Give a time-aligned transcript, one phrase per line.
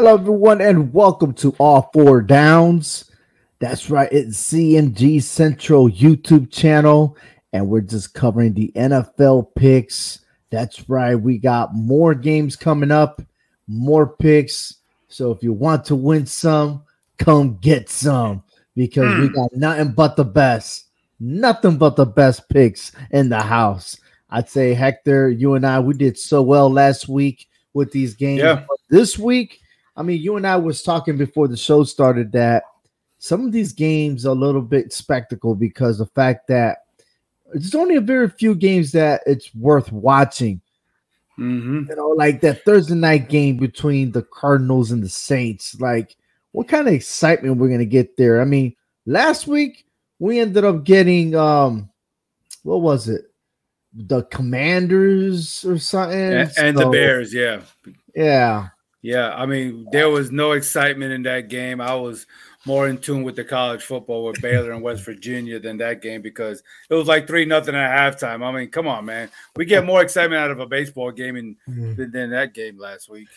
[0.00, 3.10] Hello, everyone, and welcome to All Four Downs.
[3.58, 7.16] That's right, it's CMG Central YouTube channel,
[7.52, 10.20] and we're just covering the NFL picks.
[10.50, 13.20] That's right, we got more games coming up,
[13.66, 14.76] more picks.
[15.08, 16.84] So if you want to win some,
[17.18, 18.44] come get some
[18.76, 19.34] because we hmm.
[19.34, 20.84] got nothing but the best,
[21.18, 23.96] nothing but the best picks in the house.
[24.30, 28.42] I'd say, Hector, you and I, we did so well last week with these games.
[28.42, 28.64] Yeah.
[28.90, 29.60] This week,
[29.98, 32.62] I mean, you and I was talking before the show started that
[33.18, 36.84] some of these games are a little bit spectacle because the fact that
[37.52, 40.60] there's only a very few games that it's worth watching.
[41.36, 41.90] Mm-hmm.
[41.90, 45.80] You know, like that Thursday night game between the Cardinals and the Saints.
[45.80, 46.16] Like,
[46.52, 48.40] what kind of excitement we're gonna get there?
[48.40, 49.84] I mean, last week
[50.20, 51.90] we ended up getting um,
[52.62, 53.32] what was it?
[53.94, 57.34] The Commanders or something, and, and so, the Bears.
[57.34, 57.62] Yeah,
[58.14, 58.68] yeah.
[59.02, 61.80] Yeah, I mean, there was no excitement in that game.
[61.80, 62.26] I was
[62.66, 66.20] more in tune with the college football with Baylor and West Virginia than that game
[66.20, 68.44] because it was like three nothing at halftime.
[68.44, 69.30] I mean, come on, man.
[69.56, 71.94] We get more excitement out of a baseball game in, mm-hmm.
[71.94, 73.28] than, than, that game last week.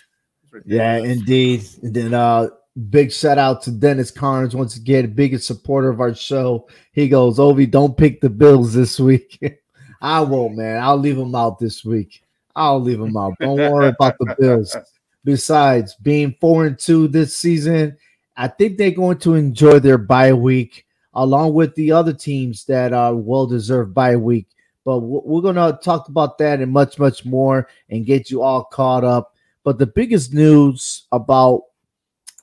[0.66, 1.64] Yeah, indeed.
[1.84, 2.50] And then uh
[2.90, 6.68] big shout out to Dennis Carnes once again, biggest supporter of our show.
[6.92, 9.40] He goes, Ovi, don't pick the Bills this week.
[10.02, 10.82] I won't, man.
[10.82, 12.24] I'll leave them out this week.
[12.56, 13.34] I'll leave them out.
[13.40, 14.76] Don't worry about the Bills
[15.24, 17.98] besides being four and two this season.
[18.38, 22.94] I think they're going to enjoy their bye week along with the other teams that
[22.94, 24.48] are well deserved bye week.
[24.84, 28.64] But we're going to talk about that and much, much more and get you all
[28.64, 29.36] caught up.
[29.64, 31.66] But the biggest news about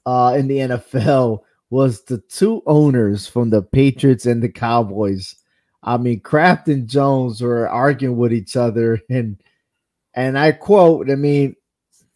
[0.06, 1.40] uh, in the NFL
[1.70, 5.34] was the two owners from the Patriots and the Cowboys.
[5.82, 9.36] I mean, Kraft and Jones were arguing with each other, and
[10.14, 11.56] and I quote, I mean,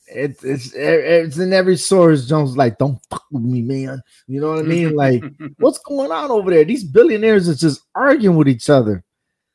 [0.06, 2.26] it's it's it's in every source.
[2.26, 4.02] Jones like, don't fuck with me, man.
[4.26, 4.94] You know what I mean?
[4.94, 5.22] Like,
[5.58, 6.64] what's going on over there?
[6.64, 9.04] These billionaires are just arguing with each other.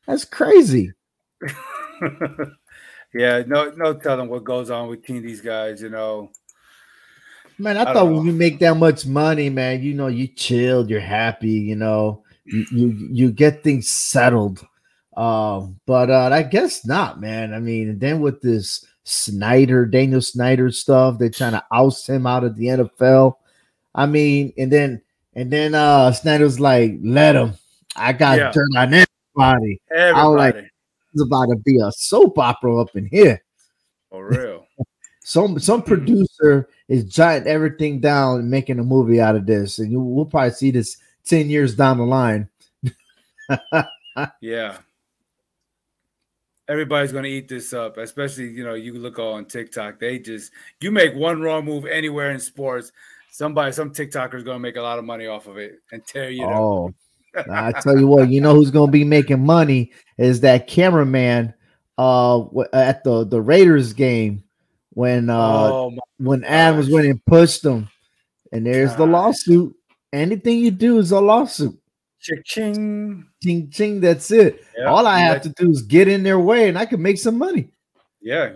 [0.05, 0.93] That's crazy.
[3.13, 5.81] yeah, no, no telling what goes on between these guys.
[5.81, 6.31] You know,
[7.57, 7.77] man.
[7.77, 10.99] I, I thought when you make that much money, man, you know, you chilled, you're
[10.99, 11.51] happy.
[11.51, 14.65] You know, you you, you get things settled.
[15.15, 17.53] Um, but uh, I guess not, man.
[17.53, 21.17] I mean, and then with this Snyder, Daniel Snyder stuff.
[21.17, 23.35] They're trying to oust him out of the NFL.
[23.95, 25.01] I mean, and then
[25.33, 27.53] and then uh Snyder's like, let him.
[27.95, 28.47] I got yeah.
[28.47, 29.81] to turn on everybody.
[29.91, 30.13] Everybody.
[30.13, 30.71] I was like,
[31.13, 33.41] it's about to be a soap opera up in here.
[34.09, 34.67] For real.
[35.23, 39.91] some some producer is jotting everything down and making a movie out of this, and
[39.91, 42.49] you, we'll probably see this ten years down the line.
[44.41, 44.77] yeah,
[46.67, 49.99] everybody's going to eat this up, especially, you know, you look all on TikTok.
[49.99, 50.51] They just,
[50.81, 52.91] you make one wrong move anywhere in sports,
[53.31, 56.05] somebody, some TikToker is going to make a lot of money off of it and
[56.05, 56.93] tear you oh,
[57.51, 61.53] I tell you what, you know who's going to be making money is that cameraman
[61.97, 64.43] uh at the the Raiders game
[64.91, 67.89] when uh oh when Adams went and pushed them.
[68.51, 69.75] And there's the lawsuit.
[70.13, 71.77] Anything you do is a lawsuit.
[72.19, 74.01] Ching, ching, ching.
[74.01, 74.63] That's it.
[74.77, 77.17] Yeah, all I have to do is get in their way, and I can make
[77.17, 77.69] some money.
[78.21, 78.53] Yeah,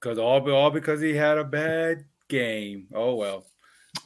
[0.00, 2.88] because all all because he had a bad game.
[2.94, 3.44] Oh well.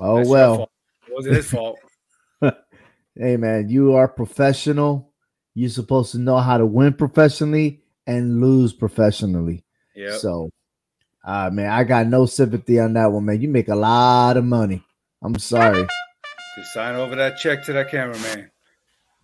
[0.01, 0.71] Oh That's well.
[1.09, 1.79] It wasn't his fault.
[2.41, 5.13] hey man, you are professional.
[5.55, 9.65] You're supposed to know how to win professionally and lose professionally.
[9.95, 10.19] Yeah.
[10.19, 10.51] So,
[11.25, 13.41] uh man, I got no sympathy on that one, man.
[13.41, 14.83] You make a lot of money.
[15.23, 15.87] I'm sorry.
[16.57, 18.51] Just sign over that check to that cameraman.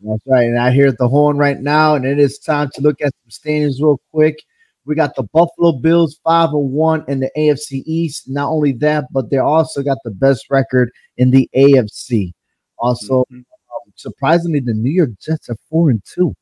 [0.05, 0.47] That's right.
[0.47, 3.31] And I hear the horn right now, and it is time to look at some
[3.31, 4.43] standings real quick.
[4.85, 8.29] We got the Buffalo Bills five and one in the AFC East.
[8.29, 12.33] Not only that, but they also got the best record in the AFC.
[12.79, 13.37] Also, mm-hmm.
[13.37, 16.35] um, surprisingly, the New York Jets are four and two.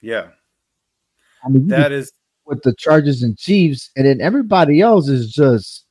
[0.00, 0.28] Yeah,
[1.44, 2.10] I mean that is
[2.46, 5.84] with the Chargers and Chiefs, and then everybody else is just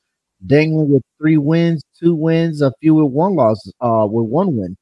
[0.46, 4.76] dangling with three wins, two wins, a few with one loss, uh, with one win.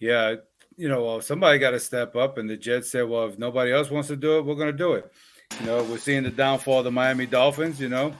[0.00, 0.34] Yeah,
[0.76, 2.38] you know, well, somebody got to step up.
[2.38, 4.76] And the Jets said, well, if nobody else wants to do it, we're going to
[4.76, 5.12] do it.
[5.60, 7.80] You know, we're seeing the downfall of the Miami Dolphins.
[7.80, 8.14] You know,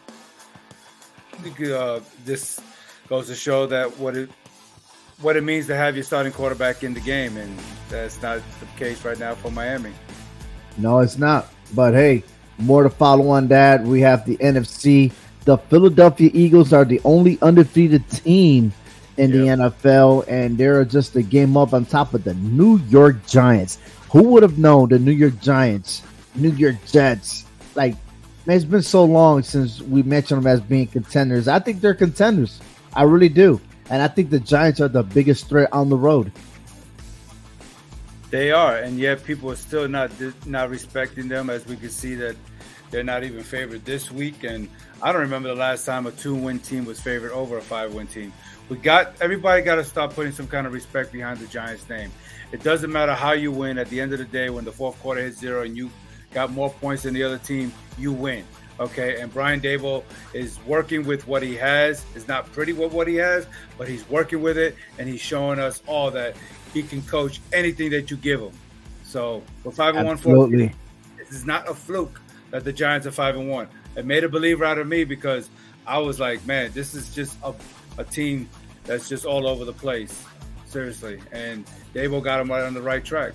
[1.72, 2.60] uh, this
[3.08, 4.30] goes to show that what it
[5.20, 7.58] what it means to have your starting quarterback in the game, and
[7.88, 9.92] that's not the case right now for Miami.
[10.76, 11.48] No, it's not.
[11.74, 12.24] But hey,
[12.58, 13.82] more to follow on that.
[13.82, 15.12] We have the NFC.
[15.44, 18.72] The Philadelphia Eagles are the only undefeated team
[19.16, 19.58] in yep.
[19.58, 23.78] the NFL, and they're just a game up on top of the New York Giants.
[24.10, 26.02] Who would have known the New York Giants,
[26.34, 27.44] New York Jets,
[27.74, 27.96] like
[28.46, 31.48] Man, it's been so long since we mentioned them as being contenders.
[31.48, 32.60] I think they're contenders.
[32.92, 33.58] I really do.
[33.88, 36.30] And I think the Giants are the biggest threat on the road.
[38.30, 40.10] They are, and yet people are still not
[40.44, 41.48] not respecting them.
[41.48, 42.36] As we can see that
[42.94, 44.44] they're not even favored this week.
[44.44, 44.68] And
[45.02, 48.32] I don't remember the last time a two-win team was favored over a five-win team.
[48.68, 52.12] We got everybody got to stop putting some kind of respect behind the Giants' name.
[52.52, 53.78] It doesn't matter how you win.
[53.78, 55.90] At the end of the day, when the fourth quarter hits zero and you
[56.32, 58.44] got more points than the other team, you win.
[58.78, 62.04] Okay, and Brian Daboll is working with what he has.
[62.14, 63.46] It's not pretty with what he has,
[63.76, 66.36] but he's working with it, and he's showing us all that
[66.72, 68.52] he can coach anything that you give him.
[69.02, 72.20] So for five and one, four, this is not a fluke
[72.54, 73.66] that the Giants are five and one.
[73.96, 75.50] It made a believer out of me because
[75.88, 77.52] I was like, man, this is just a,
[77.98, 78.48] a team
[78.84, 80.24] that's just all over the place,
[80.66, 81.20] seriously.
[81.32, 83.32] And Daboll got him right on the right track.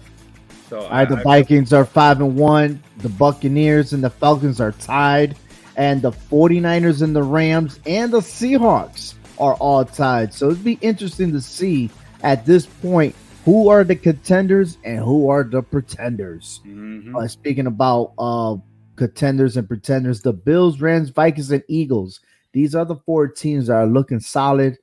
[0.69, 2.81] So all right, I, the Vikings I, are five and one.
[2.99, 5.35] The Buccaneers and the Falcons are tied,
[5.75, 10.33] and the 49ers and the Rams and the Seahawks are all tied.
[10.33, 11.89] So it'd be interesting to see
[12.23, 16.61] at this point who are the contenders and who are the pretenders.
[16.65, 17.17] Mm-hmm.
[17.17, 18.55] Uh, speaking about uh,
[18.99, 22.19] contenders and pretenders, the Bills, Rams, Vikings, and Eagles.
[22.51, 24.77] These are the four teams that are looking solid.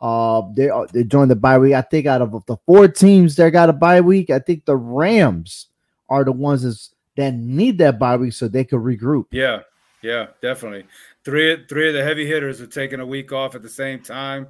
[0.00, 1.74] Uh, they are they joined the bye week.
[1.74, 4.76] I think out of the four teams that got a bye week, I think the
[4.76, 5.68] Rams
[6.08, 9.26] are the ones that's, that need that bye week so they could regroup.
[9.30, 9.60] Yeah,
[10.02, 10.86] yeah, definitely.
[11.24, 14.48] Three three of the heavy hitters are taking a week off at the same time,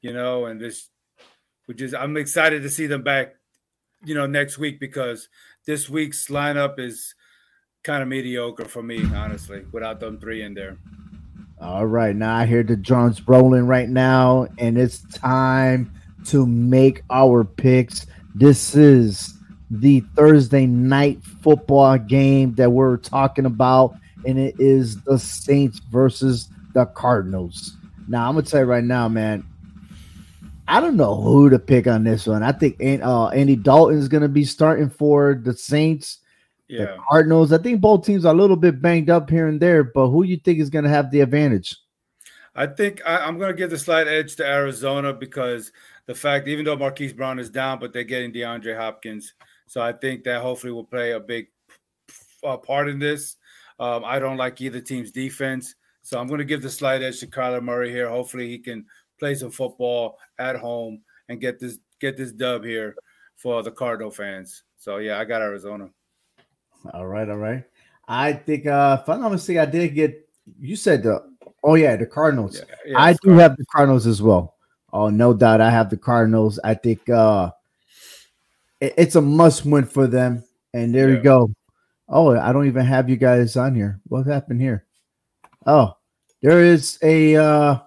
[0.00, 0.88] you know, and this
[1.66, 3.34] which is I'm excited to see them back,
[4.04, 5.28] you know, next week because
[5.66, 7.14] this week's lineup is
[7.82, 10.78] kind of mediocre for me, honestly, without them three in there.
[11.60, 15.92] All right, now I hear the drums rolling right now, and it's time
[16.26, 18.06] to make our picks.
[18.34, 19.34] This is
[19.70, 23.96] the Thursday night football game that we're talking about,
[24.26, 27.76] and it is the Saints versus the Cardinals.
[28.08, 29.44] Now, I'm gonna tell you right now, man,
[30.68, 32.42] I don't know who to pick on this one.
[32.42, 36.18] I think uh, Andy Dalton is to be starting for the Saints.
[36.72, 36.86] Yeah.
[36.86, 37.52] The Cardinals.
[37.52, 40.24] I think both teams are a little bit banged up here and there, but who
[40.24, 41.76] you think is going to have the advantage?
[42.54, 45.70] I think I, am going to give the slight edge to Arizona because
[46.06, 49.34] the fact, even though Marquise Brown is down, but they're getting DeAndre Hopkins,
[49.66, 51.48] so I think that hopefully will play a big
[52.42, 53.36] uh, part in this.
[53.78, 57.20] Um, I don't like either team's defense, so I'm going to give the slight edge
[57.20, 58.08] to Kyler Murray here.
[58.08, 58.86] Hopefully, he can
[59.18, 62.96] play some football at home and get this get this dub here
[63.36, 64.64] for the Cardinal fans.
[64.78, 65.90] So yeah, I got Arizona.
[66.92, 67.64] All right, all right.
[68.08, 70.28] I think uh if I'm not mistaken, I did get
[70.60, 71.22] you said the
[71.62, 72.58] oh yeah, the Cardinals.
[72.58, 73.42] Yeah, yeah, I do Cardinals.
[73.42, 74.56] have the Cardinals as well.
[74.92, 76.58] Oh, no doubt I have the Cardinals.
[76.62, 77.50] I think uh
[78.80, 80.44] it, it's a must win for them.
[80.74, 81.16] And there yeah.
[81.16, 81.50] you go.
[82.08, 84.00] Oh, I don't even have you guys on here.
[84.08, 84.84] What happened here?
[85.64, 85.96] Oh,
[86.42, 87.78] there is a uh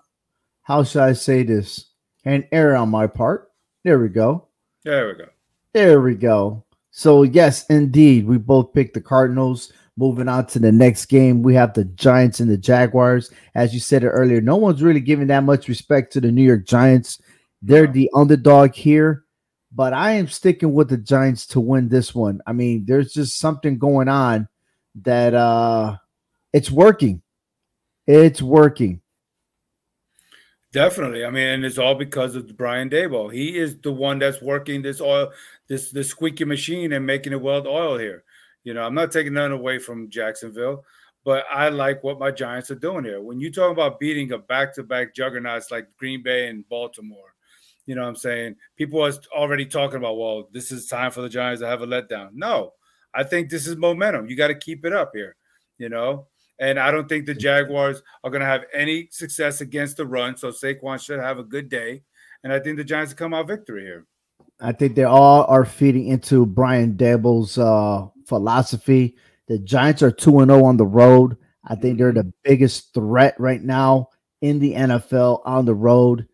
[0.63, 1.85] how should I say this?
[2.23, 3.51] An error on my part.
[3.83, 4.47] There we go.
[4.83, 5.29] There we go.
[5.73, 6.64] There we go.
[6.97, 9.73] So, yes, indeed, we both picked the Cardinals.
[9.97, 13.33] Moving on to the next game, we have the Giants and the Jaguars.
[13.53, 16.41] As you said it earlier, no one's really giving that much respect to the New
[16.41, 17.21] York Giants.
[17.61, 19.25] They're the underdog here,
[19.73, 22.39] but I am sticking with the Giants to win this one.
[22.47, 24.47] I mean, there's just something going on
[25.01, 25.97] that uh
[26.53, 27.21] it's working.
[28.07, 29.01] It's working.
[30.75, 31.23] Definitely.
[31.23, 33.31] I mean, and it's all because of Brian Daboll.
[33.31, 35.31] He is the one that's working this oil,
[35.67, 38.23] this this squeaky machine and making it well oil here.
[38.63, 40.83] You know, I'm not taking none away from Jacksonville,
[41.23, 43.21] but I like what my Giants are doing here.
[43.21, 47.35] When you talk about beating a back-to-back juggernauts like Green Bay and Baltimore,
[47.85, 48.55] you know what I'm saying?
[48.75, 51.87] People are already talking about, well, this is time for the Giants to have a
[51.87, 52.29] letdown.
[52.33, 52.73] No,
[53.13, 54.27] I think this is momentum.
[54.27, 55.35] You got to keep it up here,
[55.77, 56.27] you know?
[56.57, 60.37] And I don't think the Jaguars are going to have any success against the run.
[60.37, 62.01] So Saquon should have a good day.
[62.43, 64.05] And I think the Giants come out victory here.
[64.61, 69.17] I think they all are feeding into Brian Daboll's uh, philosophy.
[69.47, 71.37] The Giants are 2 0 on the road.
[71.67, 72.29] I think they're the mm-hmm.
[72.43, 74.09] biggest threat right now
[74.41, 76.27] in the NFL on the road.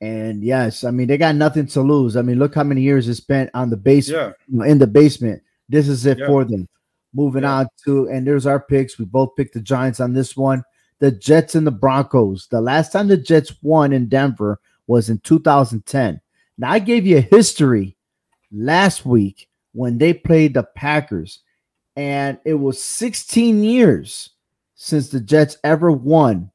[0.00, 2.16] And yes, I mean, they got nothing to lose.
[2.16, 4.32] I mean, look how many years they spent on the base yeah.
[4.48, 5.42] in the basement.
[5.68, 6.26] This is it yeah.
[6.26, 6.68] for them.
[7.14, 7.52] Moving yeah.
[7.52, 8.98] on to, and there's our picks.
[8.98, 10.62] We both picked the Giants on this one.
[10.98, 12.48] The Jets and the Broncos.
[12.50, 16.20] The last time the Jets won in Denver was in 2010.
[16.56, 17.96] Now, I gave you a history
[18.52, 21.40] last week when they played the Packers,
[21.96, 24.30] and it was 16 years
[24.74, 26.50] since the Jets ever won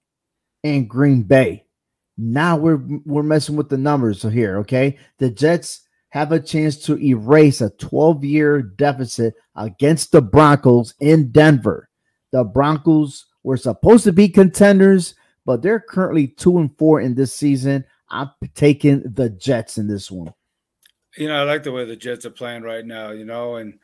[0.63, 1.65] in Green Bay.
[2.17, 4.97] Now we're we're messing with the numbers here, okay?
[5.19, 11.31] The Jets have a chance to erase a 12 year deficit against the Broncos in
[11.31, 11.89] Denver.
[12.31, 15.15] The Broncos were supposed to be contenders,
[15.45, 17.85] but they're currently two and four in this season.
[18.09, 20.33] I'm taking the Jets in this one.
[21.17, 23.79] You know, I like the way the Jets are playing right now, you know, and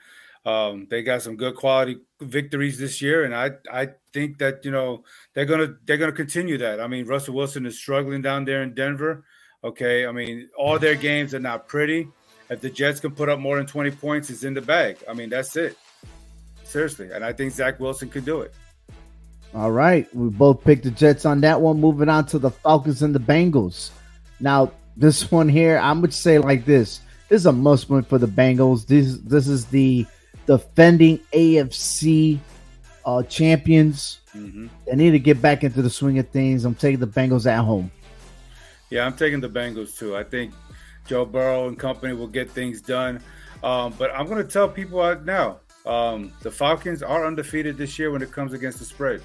[0.45, 4.71] um, they got some good quality victories this year, and I I think that you
[4.71, 5.03] know
[5.33, 6.79] they're gonna they're gonna continue that.
[6.79, 9.25] I mean, Russell Wilson is struggling down there in Denver.
[9.63, 12.07] Okay, I mean, all their games are not pretty.
[12.49, 14.97] If the Jets can put up more than 20 points, it's in the bag.
[15.09, 15.77] I mean, that's it.
[16.63, 17.09] Seriously.
[17.11, 18.53] And I think Zach Wilson could do it.
[19.53, 20.13] All right.
[20.13, 21.79] We both picked the Jets on that one.
[21.79, 23.89] Moving on to the Falcons and the Bengals.
[24.39, 27.01] Now, this one here, I would say like this.
[27.29, 28.85] This is a must win for the Bengals.
[28.85, 30.05] This, this is the
[30.45, 32.39] defending AFC
[33.05, 34.19] uh, champions.
[34.35, 34.67] Mm-hmm.
[34.85, 36.65] They need to get back into the swing of things.
[36.65, 37.91] I'm taking the Bengals at home.
[38.89, 40.15] Yeah, I'm taking the Bengals too.
[40.15, 40.53] I think
[41.07, 43.21] Joe Burrow and company will get things done.
[43.63, 47.97] Um, but I'm going to tell people out now um, the Falcons are undefeated this
[47.97, 49.21] year when it comes against the spread,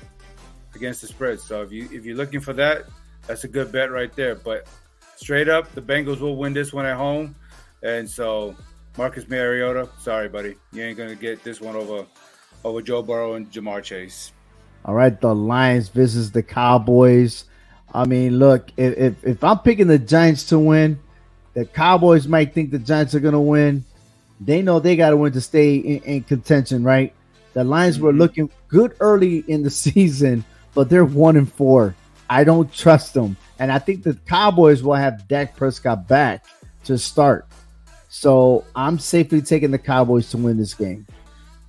[0.75, 1.41] against the spread.
[1.41, 2.85] So if you if you're looking for that,
[3.27, 4.35] that's a good bet right there.
[4.35, 4.67] But
[5.21, 7.35] straight up, the Bengals will win this one at home,
[7.83, 8.57] and so
[8.97, 12.07] Marcus Mariota, sorry buddy, you ain't gonna get this one over
[12.65, 14.33] over Joe Burrow and Ja'Marr Chase.
[14.85, 17.45] All right, the Lions versus the Cowboys.
[17.93, 20.99] I mean, look, if, if, if I'm picking the Giants to win,
[21.55, 23.85] the Cowboys might think the Giants are going to win.
[24.41, 27.13] They know they got to win to stay in, in, contention, right?
[27.53, 28.07] The Lions mm-hmm.
[28.07, 31.95] were looking good early in the season, but they're one and four.
[32.31, 33.37] I don't trust them.
[33.59, 36.45] And I think the Cowboys will have Dak Prescott back
[36.85, 37.47] to start.
[38.09, 41.07] So I'm safely taking the Cowboys to win this game.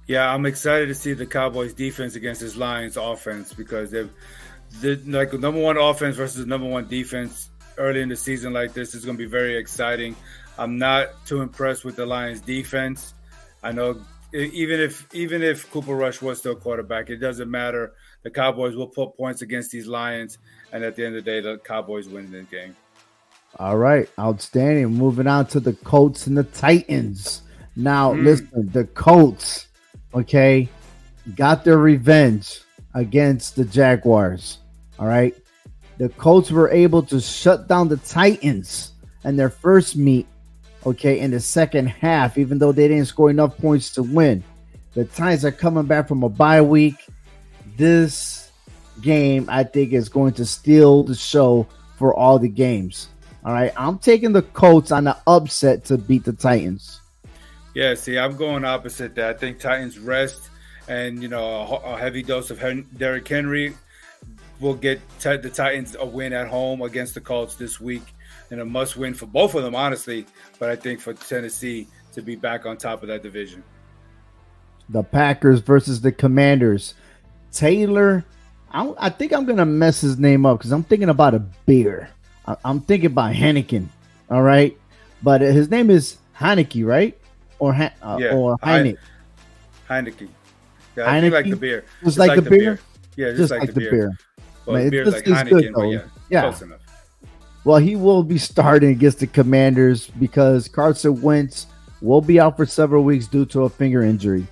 [0.06, 4.12] Yeah, I'm excited to see the Cowboys defense against this Lions offense because they've
[4.82, 8.94] the like number one offense versus number one defense early in the season like this
[8.94, 10.15] is going to be very exciting.
[10.58, 13.15] I'm not too impressed with the Lions defense.
[13.63, 14.00] I know
[14.34, 17.94] even if even if Cooper Rush was still quarterback, it doesn't matter.
[18.24, 20.38] The Cowboys will put points against these Lions,
[20.72, 22.75] and at the end of the day, the Cowboys win the game.
[23.58, 24.94] All right, outstanding.
[24.94, 27.42] Moving on to the Colts and the Titans.
[27.75, 28.24] Now, mm.
[28.24, 29.68] listen, the Colts,
[30.13, 30.70] okay,
[31.36, 32.62] got their revenge
[32.94, 34.60] against the Jaguars.
[35.00, 35.36] All right,
[35.98, 38.92] the Colts were able to shut down the Titans
[39.24, 40.28] in their first meet,
[40.86, 44.44] okay, in the second half, even though they didn't score enough points to win.
[44.94, 46.96] The Titans are coming back from a bye week.
[47.78, 48.51] This
[49.01, 53.10] game, I think, is going to steal the show for all the games.
[53.44, 57.01] All right, I'm taking the Colts on the upset to beat the Titans.
[57.74, 59.36] Yeah, see, I'm going opposite that.
[59.36, 60.50] I think Titans rest
[60.88, 63.75] and you know a, heavy dose of Hen- Derrick Henry
[64.60, 68.04] will get t- the Titans a win at home against the Colts this week,
[68.51, 70.25] and a must win for both of them, honestly.
[70.60, 73.63] But I think for Tennessee to be back on top of that division.
[74.90, 76.94] The Packers versus the Commanders.
[77.51, 78.24] Taylor,
[78.72, 82.10] I, I think I'm gonna mess his name up because I'm thinking about a beer.
[82.46, 83.88] I, am thinking about Heineken.
[84.29, 84.77] All right,
[85.22, 87.17] but his name is Heinicke, right?
[87.60, 88.98] Or uh, yeah, or Heineken.
[89.89, 90.29] Heineken.
[90.96, 91.31] Yeah, I Heineken?
[91.31, 91.81] like the beer.
[91.81, 92.60] Just, just like, like, the, beer?
[92.60, 92.79] beer?
[93.15, 93.91] Yeah, just, just like, like, the, beer.
[93.91, 94.17] beer.
[94.65, 96.41] Well, Man, beer's like Heineken, good, but yeah, yeah.
[96.41, 96.79] close enough.
[97.63, 101.67] Well, he will be starting against the Commanders because Carson Wentz
[102.01, 104.48] will be out for several weeks due to a finger injury.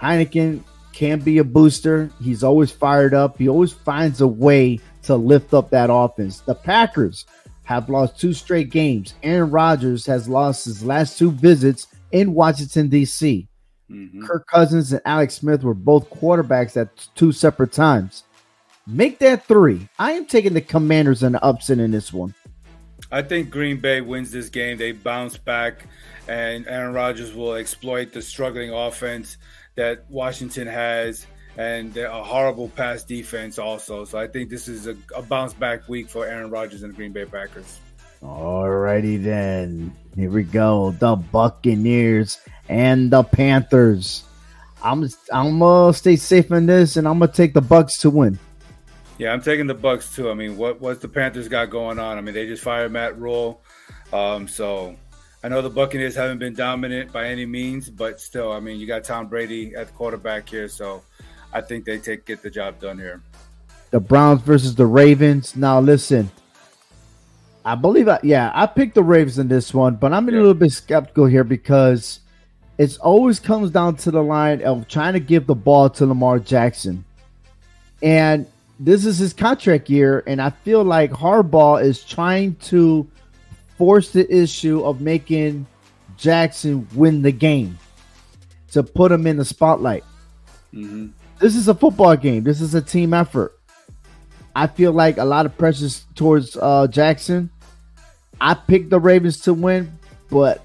[0.00, 0.62] Heineken
[1.00, 2.10] can be a booster.
[2.22, 3.38] He's always fired up.
[3.38, 6.40] He always finds a way to lift up that offense.
[6.40, 7.24] The Packers
[7.62, 9.14] have lost two straight games.
[9.22, 13.48] Aaron Rodgers has lost his last two visits in Washington, D.C.
[13.90, 14.26] Mm-hmm.
[14.26, 18.24] Kirk Cousins and Alex Smith were both quarterbacks at two separate times.
[18.86, 19.88] Make that three.
[19.98, 22.34] I am taking the Commanders and the upset in this one.
[23.10, 24.76] I think Green Bay wins this game.
[24.76, 25.86] They bounce back,
[26.28, 29.38] and Aaron Rodgers will exploit the struggling offense
[29.80, 34.04] that Washington has and a horrible pass defense also.
[34.04, 36.96] So I think this is a, a bounce back week for Aaron Rodgers and the
[36.96, 37.80] Green Bay Packers.
[38.22, 39.96] Alrighty then.
[40.14, 40.90] Here we go.
[40.98, 44.24] The Buccaneers and the Panthers.
[44.82, 48.38] I'm I'm gonna stay safe in this, and I'm gonna take the Bucks to win.
[49.16, 50.30] Yeah, I'm taking the Bucks too.
[50.30, 52.18] I mean, what what's the Panthers got going on?
[52.18, 53.62] I mean, they just fired Matt Rhule,
[54.12, 54.96] um, so
[55.42, 58.86] I know the Buccaneers haven't been dominant by any means, but still, I mean, you
[58.86, 61.02] got Tom Brady at the quarterback here, so
[61.52, 63.22] I think they take get the job done here.
[63.90, 65.56] The Browns versus the Ravens.
[65.56, 66.30] Now, listen,
[67.64, 70.52] I believe, I, yeah, I picked the Ravens in this one, but I'm a little
[70.52, 72.20] bit skeptical here because
[72.76, 76.38] it always comes down to the line of trying to give the ball to Lamar
[76.38, 77.02] Jackson,
[78.02, 78.46] and
[78.78, 83.10] this is his contract year, and I feel like Harbaugh is trying to
[83.80, 85.66] force the issue of making
[86.18, 87.78] Jackson win the game
[88.72, 90.04] to put him in the spotlight.
[90.74, 91.06] Mm-hmm.
[91.38, 92.44] this is a football game.
[92.44, 93.58] This is a team effort.
[94.54, 97.48] I feel like a lot of pressure towards uh, Jackson.
[98.38, 100.62] I picked the Ravens to win, but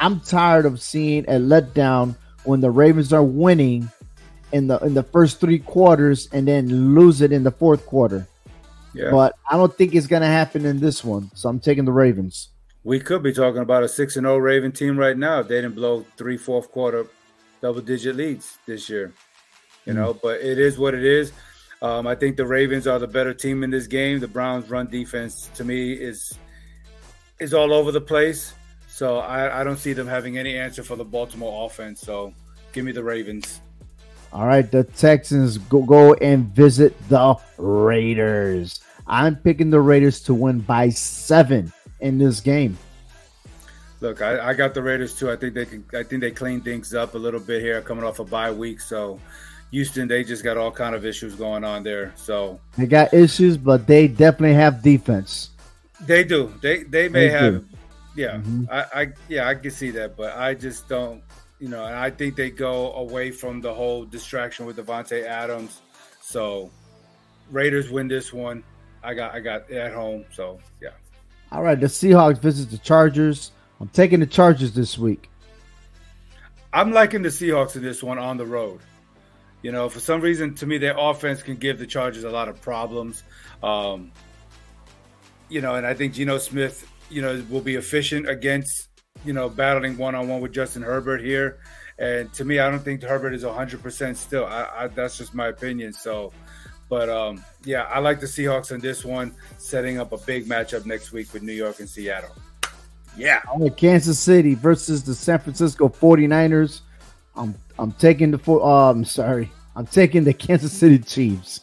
[0.00, 3.88] I'm tired of seeing a letdown when the Ravens are winning
[4.50, 8.26] in the in the first three quarters and then lose it in the fourth quarter.
[8.92, 9.10] Yeah.
[9.10, 11.30] But I don't think it's gonna happen in this one.
[11.34, 12.48] So I'm taking the Ravens.
[12.82, 15.48] We could be talking about a six and zero oh Raven team right now if
[15.48, 17.06] they didn't blow three fourth quarter
[17.60, 19.12] double digit leads this year.
[19.84, 19.96] You mm.
[19.96, 21.32] know, but it is what it is.
[21.82, 24.20] Um, I think the Ravens are the better team in this game.
[24.20, 26.38] The Browns' run defense, to me, is
[27.38, 28.54] is all over the place.
[28.86, 32.00] So I, I don't see them having any answer for the Baltimore offense.
[32.00, 32.34] So
[32.72, 33.62] give me the Ravens.
[34.32, 38.80] All right, the Texans go, go and visit the Raiders.
[39.06, 42.78] I'm picking the Raiders to win by seven in this game.
[44.00, 45.30] Look, I, I, got the Raiders too.
[45.30, 45.84] I think they can.
[45.92, 48.80] I think they clean things up a little bit here, coming off a bye week.
[48.80, 49.20] So,
[49.72, 52.14] Houston, they just got all kind of issues going on there.
[52.16, 55.50] So they got issues, but they definitely have defense.
[56.00, 56.54] They do.
[56.62, 57.52] They they may they have.
[57.52, 57.76] Do.
[58.16, 58.64] Yeah, mm-hmm.
[58.70, 61.22] I, I yeah I can see that, but I just don't.
[61.60, 65.80] You know, and I think they go away from the whole distraction with Davante Adams.
[66.22, 66.70] So
[67.50, 68.64] Raiders win this one.
[69.02, 70.24] I got I got at home.
[70.32, 70.90] So yeah.
[71.52, 73.52] All right, the Seahawks visit the Chargers.
[73.80, 75.28] I'm taking the Chargers this week.
[76.72, 78.80] I'm liking the Seahawks in this one on the road.
[79.62, 82.48] You know, for some reason, to me, their offense can give the Chargers a lot
[82.48, 83.22] of problems.
[83.62, 84.12] Um,
[85.48, 88.88] you know, and I think Geno Smith, you know, will be efficient against,
[89.24, 91.58] you know, battling one on one with Justin Herbert here.
[91.98, 94.46] And to me, I don't think Herbert is 100% still.
[94.46, 95.92] I, I, that's just my opinion.
[95.92, 96.32] So,
[96.88, 100.86] but um, yeah, I like the Seahawks in this one, setting up a big matchup
[100.86, 102.34] next week with New York and Seattle.
[103.16, 103.42] Yeah.
[103.76, 106.80] Kansas City versus the San Francisco 49ers.
[107.36, 108.62] I'm I'm taking the four.
[108.62, 109.50] Uh, I'm sorry.
[109.76, 111.60] I'm taking the Kansas City Chiefs.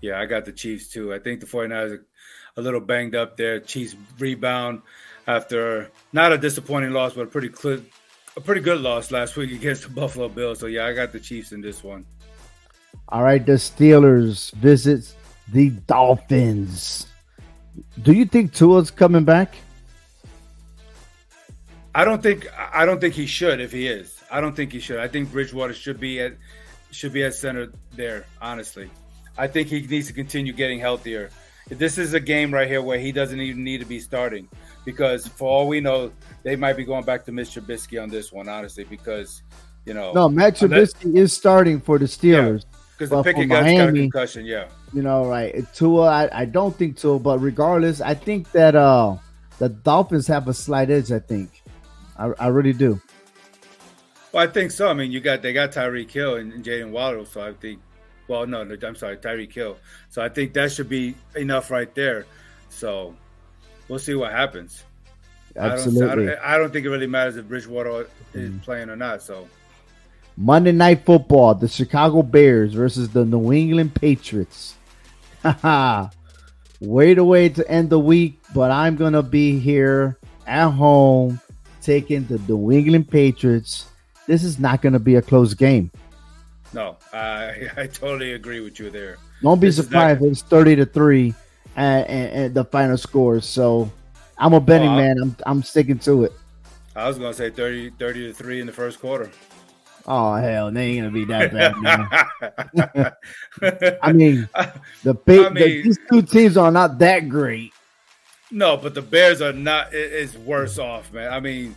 [0.00, 1.14] Yeah, I got the Chiefs too.
[1.14, 2.06] I think the 49ers are
[2.56, 3.60] a little banged up there.
[3.60, 4.82] Chiefs rebound
[5.26, 7.80] after not a disappointing loss, but a pretty clear,
[8.36, 10.60] a pretty good loss last week against the Buffalo Bills.
[10.60, 12.04] So yeah, I got the Chiefs in this one.
[13.08, 15.16] All right, the Steelers visits
[15.52, 17.06] the Dolphins.
[18.02, 19.54] Do you think Tua's coming back?
[21.94, 24.22] I don't think I don't think he should if he is.
[24.30, 24.98] I don't think he should.
[24.98, 26.34] I think Bridgewater should be at
[26.90, 28.90] should be at center there, honestly.
[29.36, 31.30] I think he needs to continue getting healthier.
[31.68, 34.48] This is a game right here where he doesn't even need to be starting
[34.84, 37.62] because for all we know, they might be going back to Mr.
[37.62, 39.42] Trubisky on this one, honestly, because
[39.84, 42.64] you know No, Matt Trubisky is starting for the Steelers.
[42.98, 44.68] Because yeah, the Pickett got a concussion, yeah.
[44.92, 45.64] You know, right.
[45.74, 49.16] Tua, I, I don't think Tua, but regardless, I think that uh
[49.58, 51.62] the Dolphins have a slight edge, I think.
[52.18, 53.00] I, I really do.
[54.32, 54.88] Well, I think so.
[54.88, 57.80] I mean, you got they got Tyreek Hill and, and Jaylen Waddle, so I think.
[58.32, 59.76] Well, no, I'm sorry, Tyreek Hill.
[60.08, 62.24] So I think that should be enough right there.
[62.70, 63.14] So
[63.88, 64.84] we'll see what happens.
[65.54, 66.04] Absolutely.
[66.04, 68.62] I don't, I don't, I don't think it really matters if Bridgewater is mm.
[68.62, 69.20] playing or not.
[69.20, 69.46] So
[70.38, 74.76] Monday Night Football: the Chicago Bears versus the New England Patriots.
[75.42, 76.08] Haha.
[76.80, 80.16] Wait a way to end the week, but I'm gonna be here
[80.46, 81.38] at home
[81.82, 83.88] taking the New England Patriots.
[84.26, 85.90] This is not going to be a close game.
[86.72, 89.18] No, I I totally agree with you there.
[89.42, 91.34] Don't be surprised if it's thirty to three,
[91.76, 93.46] and, and, and, the final scores.
[93.46, 93.90] So
[94.38, 95.16] I'm a betting oh, man.
[95.20, 96.32] I'm I'm sticking to it.
[96.94, 99.30] I was gonna say 30, 30 to three in the first quarter.
[100.06, 103.16] Oh hell, they ain't gonna be that bad.
[104.02, 104.48] I mean,
[105.02, 107.72] the, I mean, the, these two teams are not that great.
[108.50, 109.88] No, but the Bears are not.
[109.92, 111.32] It's worse off, man.
[111.32, 111.74] I mean,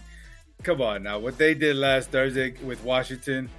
[0.63, 1.19] come on now.
[1.19, 3.49] What they did last Thursday with Washington,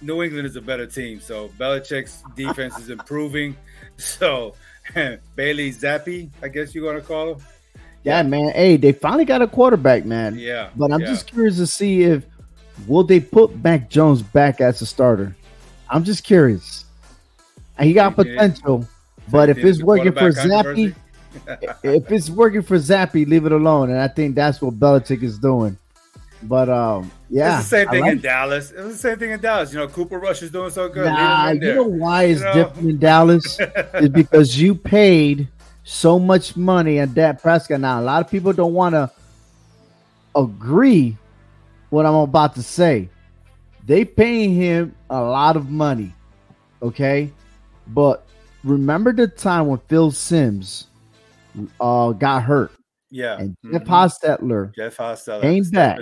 [0.00, 1.20] New England is a better team.
[1.20, 3.56] So Belichick's defense is improving.
[4.00, 4.54] So
[5.34, 7.40] Bailey Zappe, I guess you're gonna call him.
[8.04, 8.52] Yeah, man.
[8.52, 10.38] Hey, they finally got a quarterback, man.
[10.38, 10.70] Yeah.
[10.76, 11.08] But I'm yeah.
[11.08, 12.24] just curious to see if
[12.86, 15.34] will they put Mac Jones back as a starter.
[15.90, 16.84] I'm just curious.
[17.80, 18.86] He got potential,
[19.32, 20.94] but if it's working for Zappe
[21.82, 23.90] if it's working for Zappe, leave it alone.
[23.90, 25.76] And I think that's what Belichick is doing.
[26.42, 28.22] But um, yeah, it's the same thing like in it.
[28.22, 28.70] Dallas.
[28.70, 29.72] It was the same thing in Dallas.
[29.72, 31.06] You know, Cooper Rush is doing so good.
[31.06, 32.54] Nah, you know why it's you know?
[32.54, 33.58] different in Dallas
[33.94, 35.48] is because you paid
[35.84, 37.80] so much money at Dak Prescott.
[37.80, 39.10] Now, a lot of people don't want to
[40.36, 41.16] agree
[41.90, 43.08] what I'm about to say.
[43.84, 46.12] They paying him a lot of money,
[46.82, 47.32] okay?
[47.88, 48.26] But
[48.62, 50.88] remember the time when Phil Simms
[51.80, 52.72] uh, got hurt.
[53.10, 53.38] Yeah.
[53.38, 53.92] And Jeff mm-hmm.
[53.92, 56.00] Hostetler, Jeff Hostetler came back.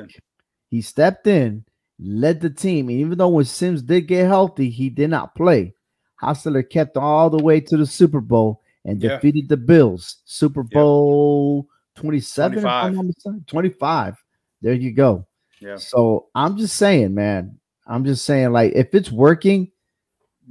[0.69, 1.65] He stepped in.
[1.99, 2.91] led the team.
[2.91, 5.75] And even though when Simms did get healthy, he did not play.
[6.23, 9.17] Hostetler kept all the way to the Super Bowl and Yeah.
[9.17, 10.19] defeated the Bills.
[10.27, 13.47] Super Bowl 27, 25.
[13.47, 14.23] 25.
[14.61, 15.27] There you go.
[15.59, 15.77] Yeah.
[15.77, 17.59] So I'm just saying, man.
[17.87, 19.71] I'm just saying, like, if it's working,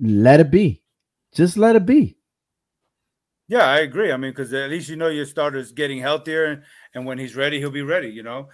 [0.02, 0.82] let it be.
[1.32, 2.18] Just let it be.
[3.48, 4.12] Yeah, I agree.
[4.12, 6.64] I mean, because at least you know your starter's getting healthier, and,
[6.96, 8.08] and when he's ready, he'll be ready.
[8.10, 8.50] You know,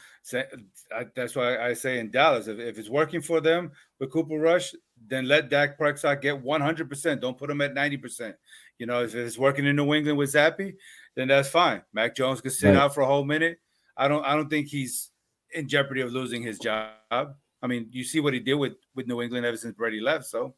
[0.96, 4.38] I, that's why I say in Dallas, if, if it's working for them with Cooper
[4.38, 4.74] Rush,
[5.08, 7.22] then let Dak Prescott get 100%.
[7.22, 8.34] Don't put him at 90%.
[8.78, 10.74] You know, if it's working in New England with Zappe,
[11.16, 11.82] then that's fine.
[11.94, 12.78] Mac Jones could sit Right.
[12.78, 13.60] out for a whole minute.
[13.98, 15.12] I don't I don't think he's
[15.54, 16.90] in jeopardy of losing his job.
[17.12, 20.26] I mean, you see what he did with with New England ever since Brady left.
[20.26, 20.56] So,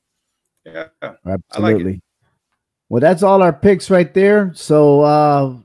[0.65, 0.87] yeah,
[1.25, 2.01] Absolutely.
[2.89, 4.53] Well, that's all our picks right there.
[4.53, 5.57] So, uh,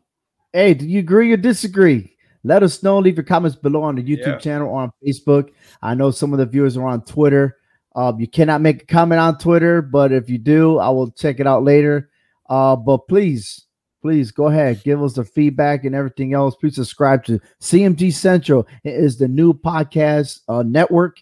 [0.52, 2.16] hey, do you agree or disagree?
[2.48, 2.98] Let us know.
[2.98, 4.38] Leave your comments below on the YouTube Yeah.
[4.38, 5.50] channel or on Facebook.
[5.82, 7.56] I know some of the viewers are on Twitter.
[7.94, 11.40] Uh, you cannot make a comment on Twitter, but if you do, I will check
[11.40, 12.08] it out later.
[12.48, 13.66] Uh, but please,
[14.00, 16.56] please go ahead, give us the feedback and everything else.
[16.56, 18.66] Please subscribe to CMG Central.
[18.82, 21.18] It is the new podcast uh, network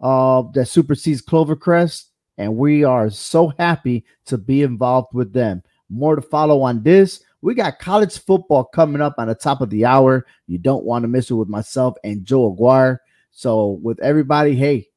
[0.00, 2.04] uh, that supersedes Clovercrest
[2.36, 5.60] and we are so happy to be involved with them.
[5.90, 7.20] More to follow on this.
[7.40, 10.26] We got college football coming up on the top of the hour.
[10.46, 13.00] You don't want to miss it with myself and Joe Aguirre.
[13.30, 14.88] So, with everybody, hey,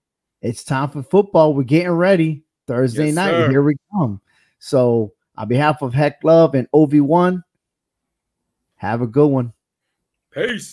[0.41, 1.54] it's time for football.
[1.54, 2.43] We're getting ready.
[2.67, 3.49] Thursday Yes, night, sir.
[3.49, 4.21] here we come.
[4.60, 7.43] So, on behalf of Heck Love and OV1,
[8.77, 9.54] have a good one.
[10.32, 10.69] peace.